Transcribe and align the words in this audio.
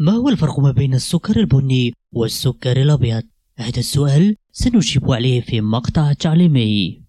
ما 0.00 0.12
هو 0.12 0.28
الفرق 0.28 0.60
ما 0.60 0.70
بين 0.70 0.94
السكر 0.94 1.36
البني 1.36 1.94
والسكر 2.12 2.82
الأبيض؟ 2.82 3.22
هذا 3.58 3.78
السؤال 3.78 4.36
سنجيب 4.52 5.10
عليه 5.12 5.40
في 5.40 5.60
مقطع 5.60 6.12
تعليمي 6.12 7.02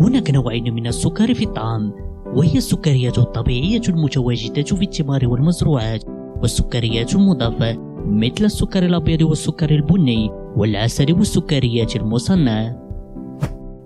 هناك 0.00 0.30
نوعين 0.30 0.74
من 0.74 0.86
السكر 0.86 1.34
في 1.34 1.44
الطعام 1.44 1.92
وهي 2.26 2.58
السكريات 2.58 3.18
الطبيعية 3.18 3.82
المتواجدة 3.88 4.62
في 4.76 4.82
الثمار 4.82 5.28
والمزروعات 5.28 6.04
والسكريات 6.42 7.14
المضافة 7.14 7.76
مثل 8.06 8.44
السكر 8.44 8.86
الأبيض 8.86 9.22
والسكر 9.22 9.70
البني 9.70 10.30
والعسل 10.56 11.12
والسكريات 11.12 11.96
المصنعة 11.96 12.91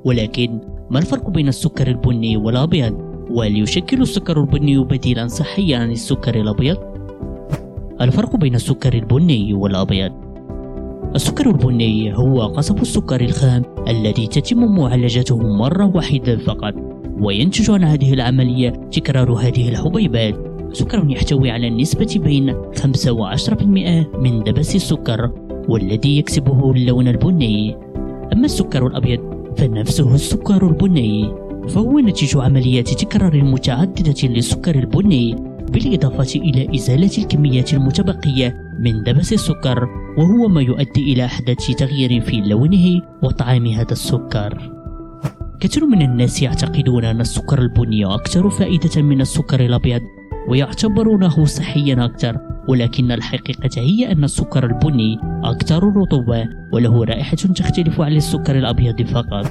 ولكن 0.06 0.60
ما 0.90 0.98
الفرق 0.98 1.30
بين 1.30 1.48
السكر 1.48 1.86
البني 1.86 2.36
والأبيض؟ 2.36 2.94
وهل 3.30 3.56
يشكل 3.56 4.02
السكر 4.02 4.40
البني 4.40 4.78
بديلا 4.78 5.26
صحيا 5.26 5.78
عن 5.78 5.90
السكر 5.90 6.40
الأبيض؟ 6.40 6.76
الفرق 8.00 8.36
بين 8.36 8.54
السكر 8.54 8.94
البني 8.94 9.54
والأبيض 9.54 10.12
السكر 11.14 11.50
البني 11.50 12.16
هو 12.16 12.42
قصب 12.42 12.82
السكر 12.82 13.20
الخام 13.20 13.62
الذي 13.88 14.26
تتم 14.26 14.76
معالجته 14.76 15.36
مرة 15.38 15.96
واحدة 15.96 16.36
فقط 16.36 16.74
وينتج 17.20 17.70
عن 17.70 17.84
هذه 17.84 18.14
العملية 18.14 18.70
تكرار 18.70 19.32
هذه 19.32 19.68
الحبيبات 19.68 20.34
سكر 20.72 21.10
يحتوي 21.10 21.50
على 21.50 21.70
نسبة 21.70 22.20
بين 22.24 22.54
5 22.74 23.12
و 23.12 23.30
10% 23.36 23.62
من 24.18 24.42
دبس 24.42 24.76
السكر 24.76 25.30
والذي 25.68 26.18
يكسبه 26.18 26.70
اللون 26.70 27.08
البني 27.08 27.76
أما 28.32 28.44
السكر 28.44 28.86
الأبيض 28.86 29.35
فنفسه 29.56 30.14
السكر 30.14 30.66
البني. 30.66 31.34
فهو 31.68 31.98
نتيجة 31.98 32.42
عمليات 32.42 32.88
تكرار 32.88 33.44
متعددة 33.44 34.28
للسكر 34.28 34.74
البني 34.74 35.36
بالإضافة 35.72 36.40
إلى 36.40 36.74
إزالة 36.74 37.10
الكميات 37.18 37.74
المتبقية 37.74 38.56
من 38.80 39.02
دبس 39.02 39.32
السكر 39.32 39.88
وهو 40.18 40.48
ما 40.48 40.62
يؤدي 40.62 41.12
إلى 41.12 41.24
أحداث 41.24 41.66
تغيير 41.66 42.20
في 42.20 42.40
لونه 42.40 43.02
وطعم 43.22 43.66
هذا 43.66 43.92
السكر. 43.92 44.72
كثير 45.60 45.86
من 45.86 46.02
الناس 46.02 46.42
يعتقدون 46.42 47.04
أن 47.04 47.20
السكر 47.20 47.58
البني 47.58 48.04
أكثر 48.04 48.50
فائدة 48.50 49.02
من 49.02 49.20
السكر 49.20 49.60
الأبيض 49.60 50.02
ويعتبرونه 50.48 51.44
صحيا 51.44 52.04
أكثر. 52.04 52.55
ولكن 52.68 53.12
الحقيقة 53.12 53.70
هي 53.80 54.12
أن 54.12 54.24
السكر 54.24 54.64
البني 54.64 55.18
أكثر 55.44 55.96
رطوبة 55.96 56.48
وله 56.72 57.04
رائحة 57.04 57.36
تختلف 57.36 58.00
عن 58.00 58.12
السكر 58.12 58.58
الأبيض 58.58 59.02
فقط. 59.02 59.46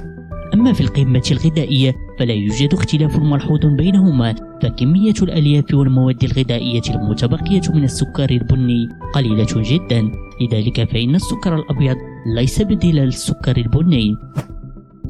أما 0.54 0.74
في 0.74 0.82
القيمة 0.82 1.24
الغذائية 1.32 1.94
فلا 2.20 2.34
يوجد 2.34 2.74
اختلاف 2.74 3.20
ملحوظ 3.20 3.66
بينهما 3.66 4.36
فكمية 4.62 5.14
الألياف 5.22 5.74
والمواد 5.74 6.24
الغذائية 6.24 6.82
المتبقية 6.90 7.62
من 7.74 7.84
السكر 7.84 8.30
البني 8.30 8.90
قليلة 9.14 9.48
جدا. 9.56 10.12
لذلك 10.42 10.90
فإن 10.92 11.16
السكر 11.16 11.56
الأبيض 11.56 11.96
ليس 12.36 12.62
بديل 12.62 12.96
للسكر 12.96 13.58
البني. 13.58 14.16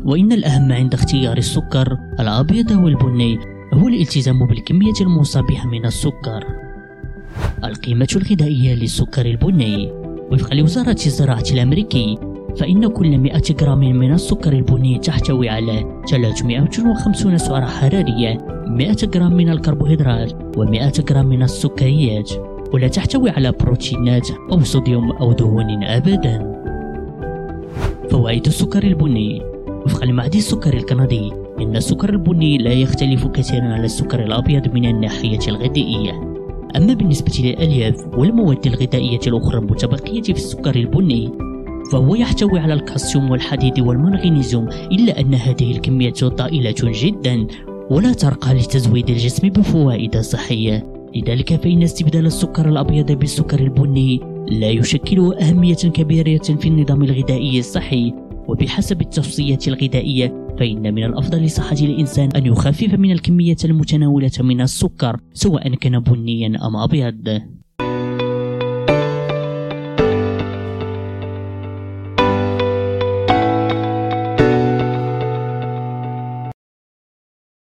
وإن 0.05 0.31
الأهم 0.31 0.71
عند 0.71 0.93
اختيار 0.93 1.37
السكر 1.37 1.97
الأبيض 2.19 2.71
والبني 2.71 3.39
هو 3.73 3.87
الالتزام 3.87 4.47
بالكمية 4.47 4.93
الموصى 5.01 5.41
بها 5.41 5.65
من 5.65 5.85
السكر. 5.85 6.64
القيمة 7.63 8.07
الغذائية 8.15 8.75
للسكر 8.75 9.25
البني. 9.25 9.91
وفقا 10.31 10.55
لوزارة 10.55 10.97
الزراعة 11.05 11.43
الأمريكي 11.51 12.17
فإن 12.57 12.87
كل 12.87 13.17
100 13.17 13.41
جرام 13.49 13.79
من 13.79 14.13
السكر 14.13 14.53
البني 14.53 14.99
تحتوي 14.99 15.49
على 15.49 16.01
350 16.09 17.37
سعرة 17.37 17.65
حرارية 17.65 18.37
100 18.67 18.95
جرام 19.03 19.33
من 19.33 19.49
الكربوهيدرات 19.49 20.31
و100 20.31 21.01
جرام 21.01 21.25
من 21.25 21.43
السكريات. 21.43 22.31
ولا 22.73 22.87
تحتوي 22.87 23.29
على 23.29 23.51
بروتينات 23.51 24.27
أو 24.51 24.63
صوديوم 24.63 25.11
أو 25.11 25.33
دهون 25.33 25.83
أبدا. 25.83 26.61
فوائد 28.11 28.45
السكر 28.45 28.83
البني. 28.83 29.41
وفقا 29.85 30.05
لمعهد 30.05 30.35
السكر 30.35 30.73
الكندي 30.73 31.31
إن 31.59 31.75
السكر 31.75 32.09
البني 32.09 32.57
لا 32.57 32.71
يختلف 32.71 33.27
كثيرا 33.27 33.63
عن 33.63 33.83
السكر 33.83 34.23
الأبيض 34.23 34.73
من 34.73 34.85
الناحية 34.85 35.39
الغذائية. 35.47 36.34
أما 36.75 36.93
بالنسبة 36.93 37.33
للألياف 37.39 38.07
والمواد 38.17 38.67
الغذائية 38.67 39.19
الأخرى 39.27 39.57
المتبقية 39.57 40.21
في 40.21 40.31
السكر 40.31 40.75
البني 40.75 41.31
فهو 41.91 42.15
يحتوي 42.15 42.59
على 42.59 42.73
الكالسيوم 42.73 43.31
والحديد 43.31 43.79
والمنغنيزيوم 43.79 44.67
إلا 44.69 45.19
أن 45.19 45.33
هذه 45.33 45.71
الكميات 45.71 46.23
ضئيلة 46.23 46.75
جدا 46.81 47.47
ولا 47.89 48.13
ترقى 48.13 48.53
لتزويد 48.53 49.09
الجسم 49.09 49.49
بفوائد 49.49 50.17
صحية. 50.17 50.95
لذلك 51.15 51.61
فإن 51.61 51.83
استبدال 51.83 52.25
السكر 52.25 52.69
الأبيض 52.69 53.11
بالسكر 53.11 53.59
البني 53.59 54.19
لا 54.47 54.69
يشكل 54.69 55.33
أهمية 55.33 55.75
كبيرة 55.75 56.43
في 56.43 56.67
النظام 56.67 57.03
الغذائي 57.03 57.59
الصحي. 57.59 58.24
وبحسب 58.47 59.01
التوصية 59.01 59.59
الغذائية 59.67 60.47
فإن 60.59 60.93
من 60.93 61.03
الأفضل 61.03 61.43
لصحة 61.43 61.75
الإنسان 61.81 62.29
أن 62.35 62.45
يخفف 62.45 62.93
من 62.93 63.11
الكمية 63.11 63.57
المتناولة 63.65 64.31
من 64.39 64.61
السكر 64.61 65.19
سواء 65.33 65.75
كان 65.75 65.99
بنيا 65.99 66.67
أم 66.67 66.75
أبيض. 66.75 67.41